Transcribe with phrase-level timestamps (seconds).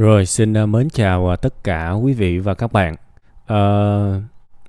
[0.00, 2.96] Rồi xin ờ, mến chào ờ, tất cả quý vị và các bạn.
[3.46, 3.58] À,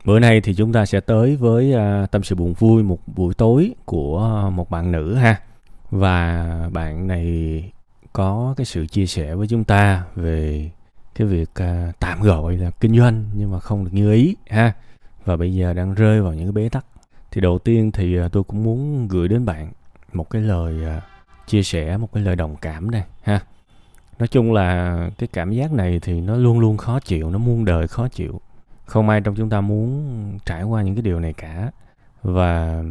[0.05, 1.73] bữa nay thì chúng ta sẽ tới với
[2.11, 5.41] tâm sự buồn vui một buổi tối của một bạn nữ ha.
[5.91, 7.63] Và bạn này
[8.13, 10.69] có cái sự chia sẻ với chúng ta về
[11.15, 11.49] cái việc
[11.99, 14.73] tạm gọi là kinh doanh nhưng mà không được như ý ha.
[15.25, 16.85] Và bây giờ đang rơi vào những cái bế tắc.
[17.31, 19.71] Thì đầu tiên thì tôi cũng muốn gửi đến bạn
[20.13, 21.01] một cái lời
[21.47, 23.39] chia sẻ, một cái lời đồng cảm đây ha
[24.21, 27.65] nói chung là cái cảm giác này thì nó luôn luôn khó chịu nó muôn
[27.65, 28.41] đời khó chịu.
[28.85, 31.71] Không ai trong chúng ta muốn trải qua những cái điều này cả.
[32.23, 32.83] Và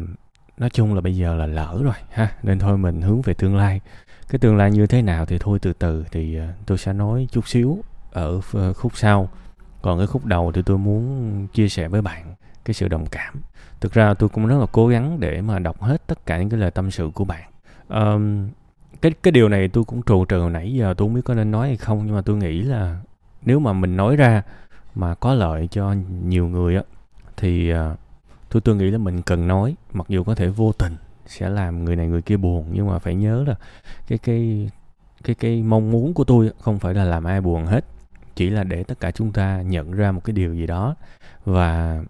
[0.57, 2.31] nói chung là bây giờ là lỡ rồi ha.
[2.43, 3.81] Nên thôi mình hướng về tương lai.
[4.29, 7.27] Cái tương lai như thế nào thì thôi từ từ thì ờ, tôi sẽ nói
[7.31, 7.77] chút xíu
[8.11, 9.29] ở ờ, khúc sau.
[9.81, 13.41] Còn cái khúc đầu thì tôi muốn chia sẻ với bạn cái sự đồng cảm.
[13.81, 16.49] Thực ra tôi cũng rất là cố gắng để mà đọc hết tất cả những
[16.49, 17.51] cái lời tâm sự của bạn.
[17.89, 18.49] Um,
[19.01, 21.51] cái cái điều này tôi cũng trù trừ nãy giờ tôi không biết có nên
[21.51, 22.97] nói hay không, nhưng mà tôi nghĩ là
[23.41, 24.43] nếu mà mình nói ra
[24.95, 26.83] mà có lợi cho nhiều người á,
[27.37, 27.95] thì à,
[28.49, 30.93] tôi tôi nghĩ là mình cần nói, mặc dù có thể vô tình
[31.25, 33.55] sẽ làm người này người kia buồn, nhưng mà phải nhớ là
[34.07, 34.69] cái cái
[35.23, 37.85] cái cái mong muốn của tôi không phải là làm ai buồn hết,
[38.35, 40.95] chỉ là để tất cả chúng ta nhận ra một cái điều gì đó
[41.45, 42.01] và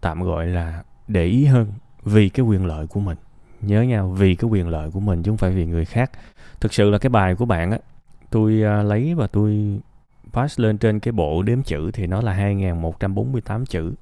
[0.00, 1.72] tạm gọi là để ý hơn
[2.04, 3.16] vì cái quyền lợi của mình
[3.60, 6.10] nhớ nhau vì cái quyền lợi của mình chứ không phải vì người khác.
[6.60, 7.78] Thực sự là cái bài của bạn á
[8.30, 9.80] tôi uh, lấy và tôi
[10.32, 13.92] pass lên trên cái bộ đếm chữ thì nó là 2148 chữ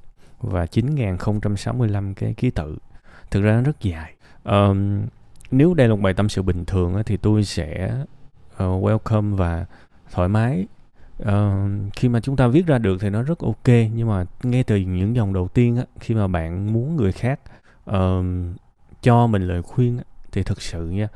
[0.41, 2.77] và 9065 cái ký tự.
[3.31, 4.15] Thực ra nó rất dài.
[4.45, 5.03] Um,
[5.51, 7.99] nếu đây là một bài tâm sự bình thường á, thì tôi sẽ
[8.55, 9.67] uh, welcome và
[10.13, 10.67] thoải mái.
[11.23, 11.29] Uh,
[11.97, 14.77] khi mà chúng ta viết ra được thì nó rất ok nhưng mà nghe từ
[14.77, 17.41] những dòng đầu tiên á, khi mà bạn muốn người khác
[17.91, 18.25] uh,
[19.05, 20.01] cho mình lời khuyên
[20.33, 21.09] thì thực sự nha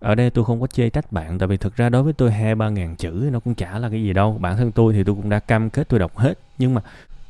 [0.00, 2.32] ở đây tôi không có chê trách bạn tại vì thực ra đối với tôi
[2.32, 4.38] hai ba ngàn chữ nó cũng chả là cái gì đâu.
[4.40, 6.80] Bản thân tôi thì tôi cũng đã cam kết tôi đọc hết nhưng mà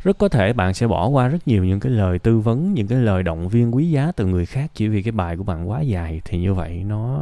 [0.03, 2.87] rất có thể bạn sẽ bỏ qua rất nhiều những cái lời tư vấn những
[2.87, 5.71] cái lời động viên quý giá từ người khác chỉ vì cái bài của bạn
[5.71, 7.21] quá dài thì như vậy nó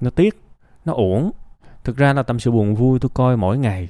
[0.00, 0.40] nó tiếc
[0.84, 1.30] nó uổng.
[1.84, 3.88] Thực ra là tâm sự buồn vui tôi coi mỗi ngày.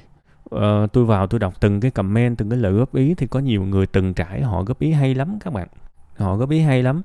[0.55, 3.39] Uh, tôi vào tôi đọc từng cái comment từng cái lời góp ý thì có
[3.39, 5.67] nhiều người từng trải họ góp ý hay lắm các bạn
[6.17, 7.01] họ góp ý hay lắm.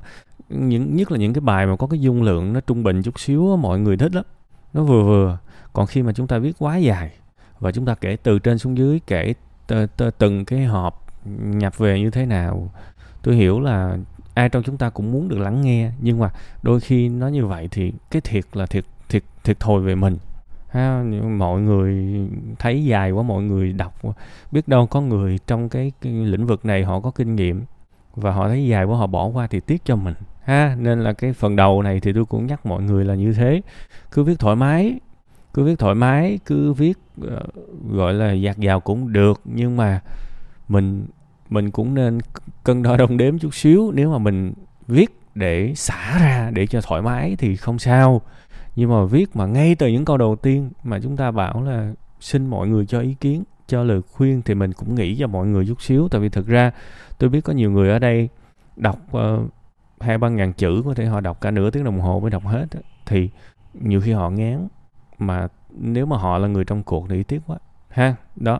[0.49, 3.21] Những nhất là những cái bài mà có cái dung lượng nó trung bình chút
[3.21, 4.25] xíu mọi người thích lắm.
[4.73, 5.39] Nó vừa vừa.
[5.73, 7.11] Còn khi mà chúng ta viết quá dài
[7.59, 9.35] và chúng ta kể từ trên xuống dưới kể
[9.69, 12.71] t- t- từng cái họp nhập về như thế nào
[13.23, 13.97] tôi hiểu là
[14.35, 15.91] ai trong chúng ta cũng muốn được lắng nghe.
[16.01, 16.31] Nhưng mà
[16.63, 20.17] đôi khi nó như vậy thì cái thiệt là thiệt thiệt thiệt thòi về mình.
[20.69, 21.05] Ha
[21.39, 22.21] mọi người
[22.59, 23.95] thấy dài quá mọi người đọc
[24.53, 27.65] biết đâu có người trong cái, cái lĩnh vực này họ có kinh nghiệm
[28.15, 30.15] và họ thấy dài quá họ bỏ qua thì tiếc cho mình.
[30.45, 33.33] Ha nên là cái phần đầu này thì tôi cũng nhắc mọi người là như
[33.33, 33.61] thế.
[34.11, 35.01] Cứ viết thoải mái
[35.55, 37.31] cứ viết thoải mái cứ viết uh,
[37.91, 40.01] gọi là dạt dào cũng được nhưng mà
[40.69, 41.07] mình
[41.49, 42.19] mình cũng nên
[42.65, 43.93] cân đo đong đếm chút xíu.
[43.95, 44.53] Nếu mà mình
[44.87, 48.21] viết để xả ra để cho thoải mái thì không sao.
[48.77, 51.93] Nhưng mà viết mà ngay từ những câu đầu tiên mà chúng ta bảo là
[52.21, 55.47] xin mọi người cho ý kiến cho lời khuyên thì mình cũng nghĩ cho mọi
[55.47, 56.09] người chút xíu.
[56.09, 56.71] Tại vì thực ra
[57.19, 58.29] tôi biết có nhiều người ở đây
[58.77, 59.51] đọc uh,
[60.01, 62.47] hai ba ngàn chữ có thể họ đọc cả nửa tiếng đồng hồ mới đọc
[62.47, 62.67] hết
[63.07, 63.31] thì
[63.75, 64.69] nhiều khi họ ngán
[65.19, 67.57] mà nếu mà họ là người trong cuộc thì tiếc quá.
[67.89, 68.59] Ha đó.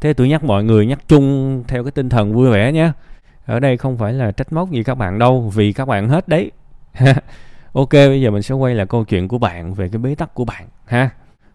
[0.00, 2.92] Thế tôi nhắc mọi người nhắc chung theo cái tinh thần vui vẻ nhé.
[3.46, 6.28] Ở đây không phải là trách móc gì các bạn đâu vì các bạn hết
[6.28, 6.50] đấy.
[7.72, 10.34] Ok bây giờ mình sẽ quay lại câu chuyện của bạn về cái bế tắc
[10.34, 11.10] của bạn ha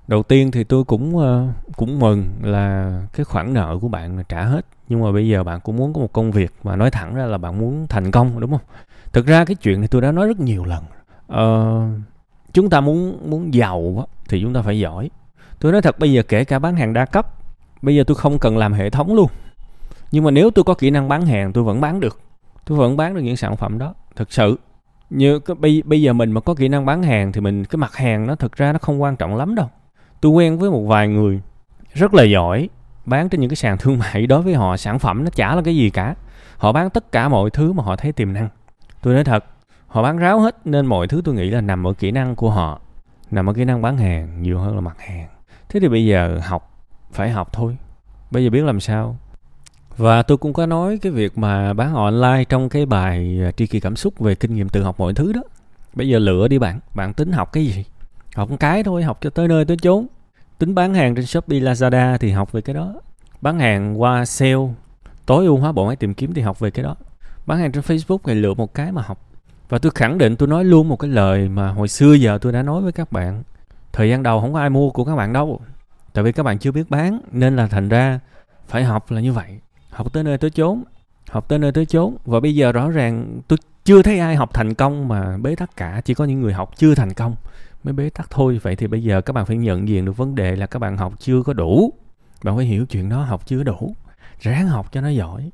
[0.08, 4.24] đầu tiên thì tôi cũng uh, cũng mừng là cái khoản nợ của bạn là
[4.24, 4.66] trả hết.
[4.90, 7.26] Nhưng mà bây giờ bạn cũng muốn có một công việc mà nói thẳng ra
[7.26, 8.62] là bạn muốn thành công đúng không?
[9.14, 10.84] Thực ra cái chuyện này tôi đã nói rất nhiều lần.
[11.34, 12.02] Uh,
[12.54, 15.10] chúng ta muốn muốn giàu thì chúng ta phải giỏi.
[15.60, 17.28] Tôi nói thật bây giờ kể cả bán hàng đa cấp
[17.82, 19.28] bây giờ tôi không cần làm hệ thống luôn.
[20.12, 22.20] Nhưng mà nếu tôi có kỹ năng bán hàng tôi vẫn bán được.
[22.66, 24.60] Tôi vẫn bán được những sản phẩm đó thực sự.
[25.10, 27.78] Như cái, bây, bây giờ mình mà có kỹ năng bán hàng thì mình cái
[27.78, 29.70] mặt hàng nó thực ra nó không quan trọng lắm đâu
[30.26, 31.42] tôi quen với một vài người
[31.94, 32.70] rất là giỏi,
[33.06, 34.28] bán trên những cái sàn thương mại.
[34.28, 36.16] Đối với họ, sản phẩm nó chả là cái gì cả.
[36.58, 38.50] Họ bán tất cả mọi thứ mà họ thấy tiềm năng.
[39.02, 39.46] Tôi nói thật,
[39.88, 42.50] họ bán ráo hết nên mọi thứ tôi nghĩ là nằm ở kỹ năng của
[42.50, 42.80] họ,
[43.32, 45.28] nằm ở kỹ năng bán hàng, nhiều hơn là mặt hàng.
[45.70, 47.78] Thế thì bây giờ học, phải học thôi.
[48.32, 49.18] Bây giờ biết làm sao?
[49.98, 53.68] Và tôi cũng có nói cái việc mà bán online trong cái bài à, tri
[53.68, 55.42] kỳ cảm xúc về kinh nghiệm tự học mọi thứ đó.
[55.94, 57.86] Bây giờ lựa đi bạn bạn tính học cái gì?
[58.36, 60.08] Học một cái thôi, học cho tới nơi tới chốn
[60.58, 62.94] tính bán hàng trên shopee, lazada thì học về cái đó.
[63.42, 64.56] Bán hàng qua sale,
[65.26, 66.96] tối ưu hóa bộ máy tìm kiếm thì học về cái đó.
[67.46, 69.22] Bán hàng trên facebook thì lựa một cái mà học.
[69.70, 72.52] Và tôi khẳng định, tôi nói luôn một cái lời mà hồi xưa giờ tôi
[72.52, 73.44] đã nói với các bạn.
[73.94, 75.60] Thời gian đầu không có ai mua của các bạn đâu.
[76.14, 78.20] Tại vì các bạn chưa biết bán, nên là thành ra
[78.68, 79.60] phải học là như vậy.
[79.90, 80.84] Học tới nơi tới chốn,
[81.30, 82.18] học tới nơi tới chốn.
[82.26, 85.76] Và bây giờ rõ ràng tôi chưa thấy ai học thành công mà bế tắc
[85.76, 86.02] cả.
[86.06, 87.36] Chỉ có những người học chưa thành công
[87.86, 88.60] mới bế tắc thôi.
[88.62, 90.98] Vậy thì bây giờ các bạn phải nhận diện được vấn đề là các bạn
[90.98, 91.94] học chưa có đủ.
[92.44, 93.96] Bạn phải hiểu chuyện đó học chưa đủ.
[94.40, 95.50] Ráng học cho nó giỏi.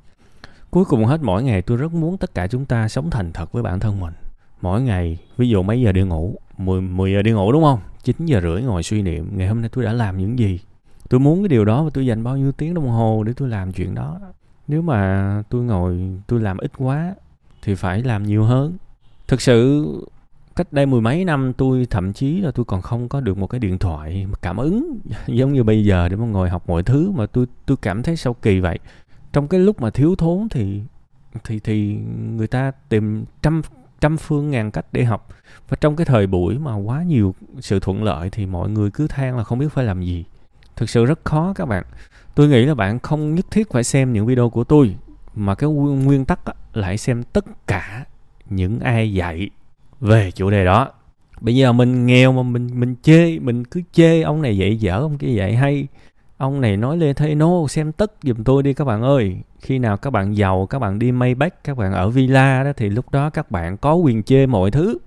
[0.70, 3.52] Cuối cùng hết mỗi ngày tôi rất muốn tất cả chúng ta sống thành thật
[3.52, 4.14] với bản thân mình.
[4.62, 6.36] Mỗi ngày ví dụ mấy giờ đi ngủ?
[6.58, 7.80] 10, 10 giờ đi ngủ đúng không?
[8.04, 10.60] 9 giờ rưỡi ngồi suy niệm ngày hôm nay tôi đã làm những gì?
[11.10, 13.50] Tôi muốn cái điều đó và tôi dành bao nhiêu tiếng đồng hồ để tôi
[13.50, 14.20] làm chuyện đó?
[14.68, 17.16] Nếu mà tôi ngồi tôi làm ít quá
[17.62, 18.78] thì phải làm nhiều hơn.
[19.28, 19.86] Thực sự
[20.62, 23.48] cách đây mười mấy năm, tôi thậm chí là tôi còn không có được một
[23.48, 27.12] cái điện thoại cảm ứng giống như bây giờ để mà ngồi học mọi thứ
[27.12, 28.80] mà tôi tôi cảm thấy sao kỳ vậy.
[29.34, 30.82] Trong cái lúc mà thiếu thốn thì
[31.44, 31.98] thì thì
[32.36, 33.62] người ta tìm trăm
[34.02, 35.30] trăm phương ngàn cách để học.
[35.70, 39.08] Và trong cái thời buổi mà quá nhiều sự thuận lợi thì mọi người cứ
[39.08, 40.26] than là không biết phải làm gì.
[40.76, 41.84] Thực sự rất khó các bạn.
[42.36, 44.96] Tôi nghĩ là bạn không nhất thiết phải xem những video của tôi,
[45.36, 46.40] mà cái nguyên tắc
[46.74, 48.06] là hãy xem tất cả
[48.50, 49.50] những ai dạy
[50.02, 50.92] về chủ đề đó.
[51.42, 55.00] Bây giờ mình nghèo mà mình mình chê, mình cứ chê, ông này dạy dở,
[55.00, 55.88] ông kia dạy hay.
[56.38, 59.36] Ông này nói lê thấy nô xem tất giùm tôi đi các bạn ơi.
[59.60, 62.90] Khi nào các bạn giàu, các bạn đi Maybach, các bạn ở villa đó, thì
[62.90, 64.98] lúc đó các bạn có quyền chê mọi thứ.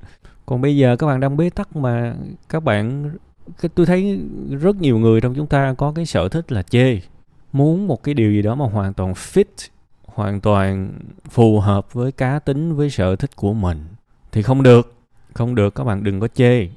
[0.46, 2.14] Còn bây giờ các bạn đang bế tắc mà
[2.49, 3.11] các bạn
[3.75, 4.20] tôi thấy
[4.50, 7.00] rất nhiều người trong chúng ta có cái sở thích là chê.
[7.52, 9.69] Muốn một cái điều gì đó mà hoàn toàn fit,
[10.06, 10.93] hoàn toàn
[11.31, 13.79] phù hợp với cá tính, với sở thích của mình
[14.34, 14.94] thì không được.
[15.34, 16.69] Không được, các bạn đừng có chê.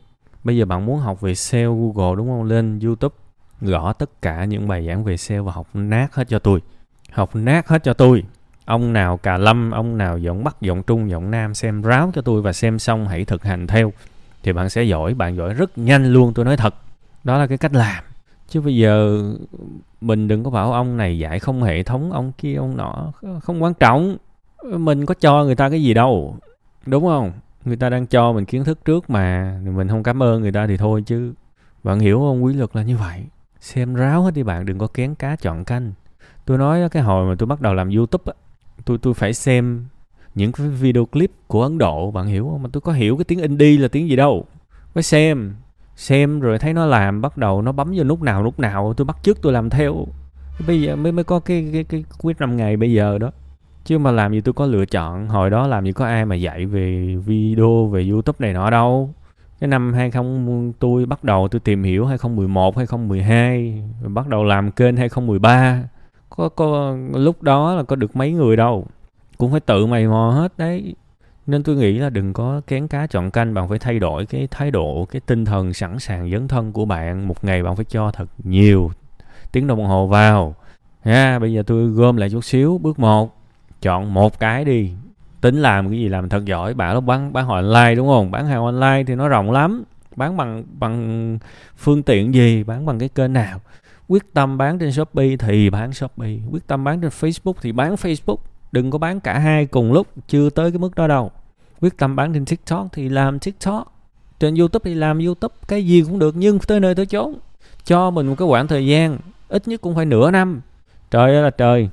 [0.44, 2.44] Bây giờ bạn muốn học về SEO Google đúng không?
[2.44, 3.16] Lên YouTube,
[3.62, 6.62] gõ tất cả những bài giảng về SEO và học nát hết cho tôi.
[7.12, 8.24] Học nát hết cho tôi.
[8.66, 12.22] Ông nào cà lâm, ông nào giọng bắc, giọng trung, giọng nam xem ráo cho
[12.22, 13.94] tôi và xem xong hãy thực hành theo.
[14.44, 16.76] Thì bạn sẽ giỏi, bạn giỏi rất nhanh luôn, tôi nói thật.
[17.24, 18.04] Đó là cái cách làm.
[18.50, 19.24] Chứ bây giờ
[20.02, 23.12] mình đừng có bảo ông này dạy không hệ thống, ông kia, ông nọ,
[23.42, 24.18] không quan trọng.
[24.64, 26.38] Mình có cho người ta cái gì đâu.
[26.86, 27.32] Đúng không?
[27.66, 30.68] Người ta đang cho mình kiến thức trước mà mình không cảm ơn người ta
[30.68, 31.34] thì thôi chứ.
[31.84, 32.44] Bạn hiểu không?
[32.44, 33.26] Quý luật là như vậy.
[33.60, 35.92] Xem ráo hết đi bạn, đừng có kén cá chọn canh.
[36.46, 38.34] Tôi nói cái hồi mà tôi bắt đầu làm youtube á,
[38.86, 39.86] tôi tôi phải xem
[40.36, 42.64] những cái video clip của ấn độ, bạn hiểu không?
[42.64, 44.46] Mà tôi có hiểu cái tiếng indie là tiếng gì đâu.
[44.94, 45.56] Phải xem
[45.96, 49.06] xem rồi thấy nó làm, bắt đầu nó bấm vô nút nào nút nào, tôi
[49.06, 50.06] bắt chước tôi làm theo.
[50.68, 53.32] Bây giờ mới mới có cái cái cái quyết năm ngày bây giờ đó
[53.88, 55.28] chứ mà làm gì tôi có lựa chọn.
[55.30, 59.14] Hồi đó làm gì có ai mà dạy về video, về youtube này nọ đâu.
[59.60, 64.72] Cái năm 20 tôi bắt đầu tôi tìm hiểu 2011 2012 rồi bắt đầu làm
[64.72, 65.84] kênh 2013
[66.30, 68.86] có có lúc đó là có được mấy người đâu.
[69.38, 70.96] Cũng phải tự mày mò hết đấy.
[71.48, 74.48] Nên tôi nghĩ là đừng có kén cá chọn canh, bạn phải thay đổi cái
[74.52, 77.28] thái độ, cái tinh thần sẵn sàng dấn thân của bạn.
[77.28, 78.92] Một ngày bạn phải cho thật nhiều
[79.52, 80.56] tiếng đồng hồ vào.
[81.02, 82.78] Ha, bây giờ tôi gom lại chút xíu.
[82.78, 83.38] Bước một
[83.82, 84.92] chọn một cái đi.
[85.42, 88.32] Tính làm cái gì làm thật giỏi bạn nó bán bán hàng online đúng không?
[88.32, 89.84] Bán hàng online thì nó rộng lắm.
[90.16, 91.40] Bán bằng bằng
[91.78, 92.64] phương tiện gì?
[92.64, 93.62] Bán bằng cái kênh nào?
[94.08, 96.38] Quyết tâm bán trên shopee thì bán shopee.
[96.52, 98.38] Quyết tâm bán trên facebook thì bán facebook.
[98.72, 101.32] Đừng có bán cả hai cùng lúc, chưa tới cái mức đó đâu.
[101.82, 103.94] Quyết tâm bán trên tiktok thì làm tiktok.
[104.40, 107.34] Trên youtube thì làm youtube, cái gì cũng được nhưng tới nơi tới chốn.
[107.86, 109.18] Cho mình một cái khoảng thời gian,
[109.50, 110.62] ít nhất cũng phải nửa năm.
[111.12, 111.90] Trời ơi là trời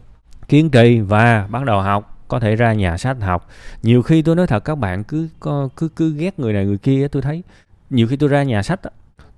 [0.48, 3.48] kiên trì và bắt đầu học, có thể ra nhà sách học.
[3.82, 5.28] Nhiều khi tôi nói thật, các bạn cứ
[5.76, 7.42] cứ cứ ghét người này người kia tôi thấy,
[7.90, 8.80] nhiều khi tôi ra nhà sách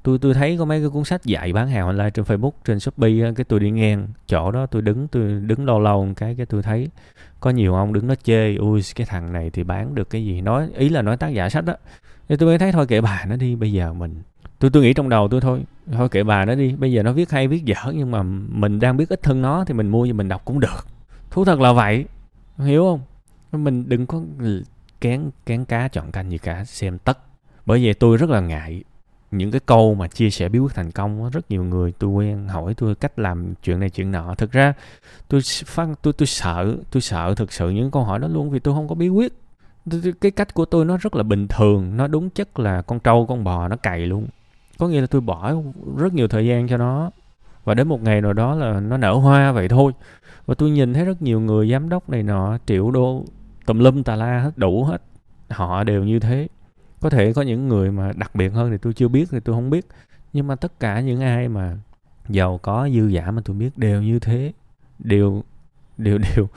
[0.02, 2.80] tôi tôi thấy có mấy cái cuốn sách dạy bán hàng online trên Facebook, trên
[2.80, 6.34] Shopee cái tôi đi ngang chỗ đó, tôi đứng tôi đứng lâu lâu một cái
[6.34, 6.88] cái tôi thấy
[7.40, 10.40] có nhiều ông đứng nó chê, ui, cái thằng này thì bán được cái gì?
[10.40, 11.74] Nói, ý là nói tác giả sách đó
[12.28, 14.14] thì tôi mới thấy, thôi kệ bà, nó đi, bây giờ mình
[14.58, 17.12] tôi tôi nghĩ trong đầu tôi thôi thôi kệ bà, nó đi, bây giờ nó
[17.12, 20.06] viết hay, viết dở, nhưng mà mình đang biết ít thân nó thì mình mua
[20.06, 20.86] cho mình đọc cũng được
[21.36, 22.04] thú thật là vậy.
[22.58, 23.64] Hiểu không?
[23.64, 24.20] Mình đừng có
[25.00, 27.18] kén kén cá chọn canh gì cả xem tất.
[27.66, 28.84] Bởi vậy tôi rất là ngại
[29.30, 32.48] những cái câu mà chia sẻ bí quyết thành công rất nhiều người tôi quen
[32.48, 34.34] hỏi tôi cách làm chuyện này chuyện nọ.
[34.34, 34.74] Thực ra,
[35.28, 38.58] tôi phát, tôi tôi sợ tôi sợ thực sự những câu hỏi đó luôn vì
[38.58, 39.32] tôi không có bí quyết.
[40.20, 43.26] Cái cách của tôi nó rất là bình thường, nó đúng chất là con trâu,
[43.26, 44.26] con bò nó cày luôn.
[44.78, 45.52] Có nghĩa là tôi bỏ
[45.96, 47.10] rất nhiều thời gian cho nó
[47.66, 49.92] và đến một ngày nào đó là nó nở hoa vậy thôi.
[50.46, 53.24] Và tôi nhìn thấy rất nhiều người giám đốc này nọ, triệu đô,
[53.66, 55.02] tùm lum, tà la hết, đủ hết.
[55.50, 56.48] Họ đều như thế.
[57.00, 59.56] Có thể có những người mà đặc biệt hơn thì tôi chưa biết thì tôi
[59.56, 59.86] không biết.
[60.32, 61.76] Nhưng mà tất cả những ai mà
[62.28, 64.52] giàu có, dư giả mà tôi biết đều như thế.
[64.98, 65.42] Đều
[65.96, 66.48] đều đều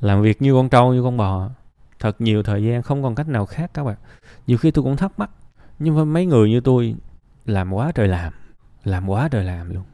[0.00, 1.50] làm việc như con trâu, như con bò.
[1.98, 3.96] Thật nhiều thời gian không còn cách nào khác các bạn.
[4.46, 5.30] Nhiều khi tôi cũng thắc mắc.
[5.78, 6.94] Nhưng mà mấy người như tôi
[7.44, 8.32] làm quá trời làm
[8.84, 9.84] làm quá trời làm luôn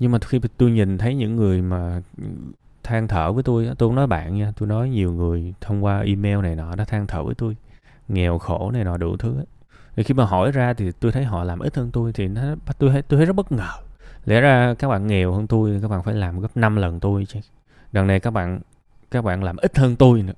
[0.00, 2.00] nhưng mà khi tôi nhìn thấy những người mà
[2.82, 6.00] than thở với tôi tôi không nói bạn nha, tôi nói nhiều người thông qua
[6.00, 7.56] email này nọ đã than thở với tôi,
[8.08, 9.36] nghèo khổ này nọ đủ thứ
[9.96, 12.42] thì khi mà hỏi ra thì tôi thấy họ làm ít hơn tôi thì nó,
[12.78, 13.70] tôi thấy tôi thấy rất bất ngờ.
[14.24, 17.26] Lẽ ra các bạn nghèo hơn tôi, các bạn phải làm gấp 5 lần tôi
[17.26, 17.40] chứ.
[17.92, 18.60] Đằng này các bạn
[19.10, 20.32] các bạn làm ít hơn tôi nữa.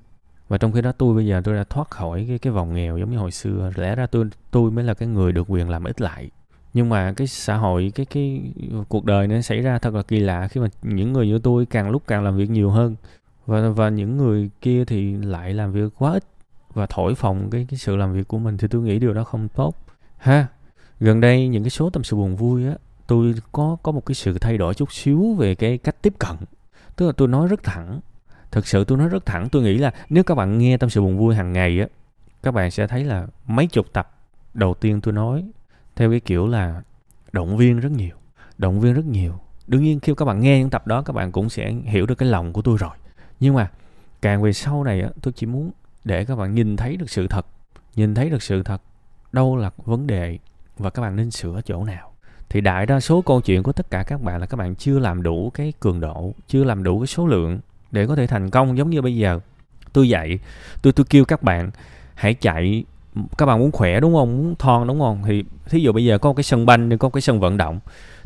[0.47, 2.97] Và trong khi đó tôi bây giờ tôi đã thoát khỏi cái cái vòng nghèo
[2.97, 3.71] giống như hồi xưa.
[3.75, 6.29] Lẽ ra tôi tôi mới là cái người được quyền làm ít lại
[6.73, 8.53] nhưng mà cái xã hội, cái cái
[8.89, 11.65] cuộc đời nó xảy ra thật là kỳ lạ khi mà những người như tôi
[11.65, 12.95] càng lúc càng làm việc nhiều hơn.
[13.45, 16.23] Và và những người kia thì lại làm việc quá ít
[16.73, 19.23] và thổi phồng cái cái sự làm việc của mình thì tôi nghĩ điều đó
[19.23, 19.75] không tốt.
[20.17, 20.47] Ha,
[20.99, 22.73] gần đây những cái số tâm sự buồn vui á,
[23.07, 26.35] tôi có có một cái sự thay đổi chút xíu về cái cách tiếp cận.
[26.95, 27.99] Tức là tôi nói rất thẳng.
[28.51, 31.01] Thực sự tôi nói rất thẳng, tôi nghĩ là nếu các bạn nghe tâm sự
[31.01, 31.87] buồn vui hàng ngày á,
[32.43, 34.15] các bạn sẽ thấy là mấy chục tập
[34.53, 35.43] đầu tiên tôi nói
[35.95, 36.81] theo cái kiểu là
[37.31, 38.15] động viên rất nhiều,
[38.57, 39.39] động viên rất nhiều.
[39.67, 42.15] Đương nhiên khi các bạn nghe những tập đó, các bạn cũng sẽ hiểu được
[42.15, 42.95] cái lòng của tôi rồi.
[43.39, 43.71] Nhưng mà
[44.21, 45.71] càng về sau này á, tôi chỉ muốn
[46.03, 47.45] để các bạn nhìn thấy được sự thật.
[47.95, 48.81] Nhìn thấy được sự thật,
[49.31, 50.37] đâu là vấn đề
[50.77, 52.13] và các bạn nên sửa chỗ nào.
[52.49, 54.99] Thì đại đa số câu chuyện của tất cả các bạn là các bạn chưa
[54.99, 57.59] làm đủ cái cường độ, chưa làm đủ cái số lượng
[57.91, 59.39] để có thể thành công giống như bây giờ.
[59.93, 60.39] Tôi dạy,
[60.81, 61.71] tôi tôi kêu các bạn
[62.15, 62.83] hãy chạy
[63.37, 64.37] các bạn muốn khỏe đúng không?
[64.37, 65.21] Muốn thon đúng không?
[65.25, 67.57] Thì thí dụ bây giờ có một cái sân banh có một cái sân vận
[67.57, 67.79] động,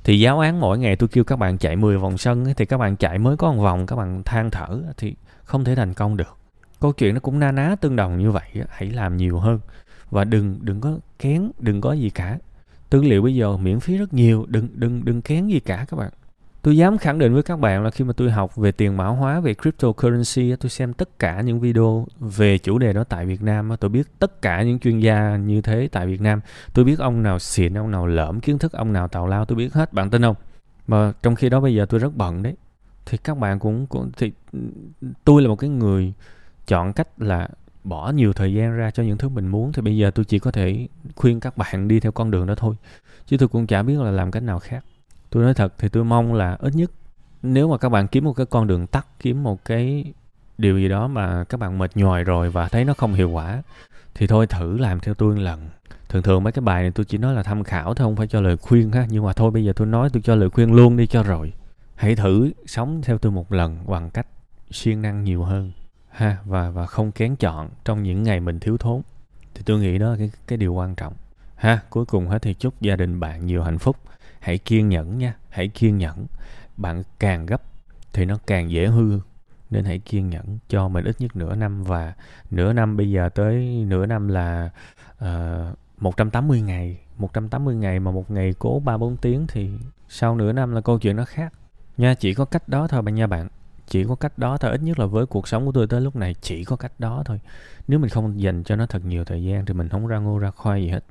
[0.04, 2.78] thì giáo án mỗi ngày tôi kêu các bạn chạy 10 vòng sân thì các
[2.78, 6.18] bạn chạy mới có một vòng, các bạn than thở thì không thể thành công
[6.18, 6.38] được.
[6.80, 9.60] Câu chuyện nó cũng na ná tương đồng như vậy hãy làm nhiều hơn.
[10.12, 12.38] Và đừng đừng có kén, đừng có gì cả.
[12.90, 15.98] Tư liệu bây giờ miễn phí rất nhiều, đừng đừng đừng kén gì cả các
[15.98, 16.12] bạn
[16.68, 19.08] tôi dám khẳng định với các bạn là khi mà tôi học về tiền mã
[19.08, 23.42] hóa, về cryptocurrency tôi xem tất cả những video về chủ đề đó tại Việt
[23.42, 26.42] Nam tôi biết tất cả những chuyên gia như thế tại Việt Nam.
[26.74, 29.56] Tôi biết ông nào xịn, ông nào lỡm kiến thức ông nào tào lao, tôi
[29.56, 30.36] biết hết, bạn tin không?
[30.88, 32.56] Mà trong khi đó bây giờ tôi rất bận đấy.
[33.06, 34.32] Thì các bạn cũng cũng, thì
[35.24, 36.14] tôi là một cái người
[36.68, 37.50] chọn cách là
[37.84, 40.40] bỏ nhiều thời gian ra cho những thứ mình muốn, thì bây giờ tôi chỉ
[40.40, 42.76] có thể khuyên các bạn đi theo con đường đó thôi.
[43.26, 44.84] Chứ tôi cũng chả biết là làm cách nào khác
[45.30, 46.92] tôi nói thật thì tôi mong là ít nhất,
[47.44, 50.14] nếu mà các bạn kiếm một cái con đường tắt, kiếm một cái
[50.58, 53.64] điều gì đó mà các bạn mệt nhòi rồi và thấy nó không hiệu quả,
[54.16, 55.70] thì thôi thử làm theo tôi một lần.
[56.10, 58.28] Thường thường mấy cái bài này tôi chỉ nói là tham khảo thôi, không phải
[58.28, 59.06] cho lời khuyên ha.
[59.10, 61.54] Nhưng mà thôi, bây giờ tôi nói, tôi cho lời khuyên luôn đi cho rồi.
[61.96, 64.28] Hãy thử sống theo tôi một lần bằng cách
[64.72, 65.72] siêng năng nhiều hơn
[66.10, 69.02] ha, và và không kén chọn trong những ngày mình thiếu thốn.
[69.56, 71.14] Thì tôi nghĩ đó là cái cái điều quan trọng
[71.56, 71.80] ha.
[71.90, 73.98] Cuối cùng hết thì chúc gia đình bạn nhiều hạnh phúc
[74.48, 76.26] hãy kiên nhẫn nha hãy kiên nhẫn.
[76.78, 77.62] Bạn càng gấp
[78.14, 79.20] thì nó càng dễ hư.
[79.70, 81.84] Nên hãy kiên nhẫn cho mình ít nhất nửa năm.
[81.84, 82.14] Và
[82.52, 84.70] nửa năm bây giờ tới nửa năm là
[85.18, 87.00] ờ, uh, 180 ngày.
[87.18, 89.70] 180 ngày mà một ngày cố 3 4 tiếng thì
[90.10, 91.54] sau nửa năm là câu chuyện nó khác.
[91.98, 93.48] Nha chỉ có cách đó thôi bạn nha bạn.
[93.88, 94.72] Chỉ có cách đó thôi.
[94.72, 97.24] Ít nhất là với cuộc sống của tôi tới lúc này chỉ có cách đó
[97.26, 97.40] thôi.
[97.88, 100.38] Nếu mình không dành cho nó thật nhiều thời gian thì mình không ra ngô
[100.40, 101.04] ra khoai gì hết.